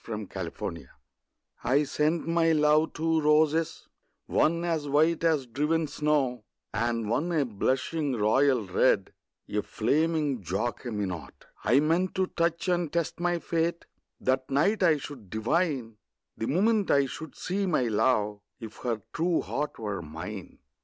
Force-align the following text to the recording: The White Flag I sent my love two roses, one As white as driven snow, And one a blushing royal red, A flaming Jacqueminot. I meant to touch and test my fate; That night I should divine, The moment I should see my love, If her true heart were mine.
The 0.03 0.17
White 0.17 0.57
Flag 0.57 0.87
I 1.63 1.83
sent 1.83 2.27
my 2.27 2.53
love 2.53 2.93
two 2.93 3.21
roses, 3.21 3.87
one 4.25 4.63
As 4.65 4.89
white 4.89 5.23
as 5.23 5.45
driven 5.45 5.85
snow, 5.85 6.43
And 6.73 7.07
one 7.07 7.31
a 7.31 7.45
blushing 7.45 8.13
royal 8.15 8.65
red, 8.65 9.13
A 9.47 9.61
flaming 9.61 10.41
Jacqueminot. 10.41 11.45
I 11.63 11.81
meant 11.81 12.15
to 12.15 12.25
touch 12.25 12.67
and 12.67 12.91
test 12.91 13.19
my 13.19 13.37
fate; 13.37 13.85
That 14.19 14.49
night 14.49 14.81
I 14.81 14.97
should 14.97 15.29
divine, 15.29 15.97
The 16.35 16.47
moment 16.47 16.89
I 16.89 17.05
should 17.05 17.35
see 17.35 17.67
my 17.67 17.83
love, 17.83 18.41
If 18.59 18.77
her 18.77 19.03
true 19.13 19.41
heart 19.41 19.77
were 19.77 20.01
mine. 20.01 20.57